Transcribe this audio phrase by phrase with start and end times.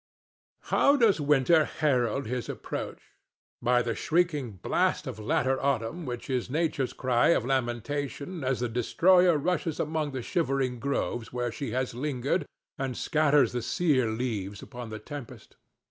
[0.73, 3.03] How does Winter herald his approach?
[3.61, 8.67] By the shrieking blast of latter autumn which is Nature's cry of lamentation as the
[8.67, 12.47] destroyer rushes among the shivering groves where she has lingered
[12.79, 15.55] and scatters the sear leaves upon the tempest.